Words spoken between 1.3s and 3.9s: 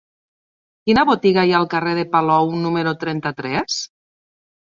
hi ha al carrer de Palou número trenta-tres?